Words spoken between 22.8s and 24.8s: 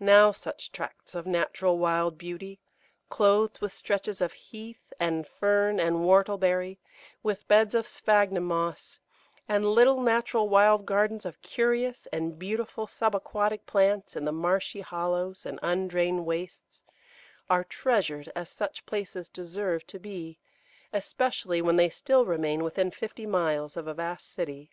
fifty miles of a vast city.